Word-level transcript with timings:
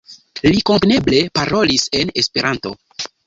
Li 0.45 0.61
kompreneble 0.69 1.19
parolis 1.39 1.85
en 2.01 2.13
Esperanto. 2.25 2.73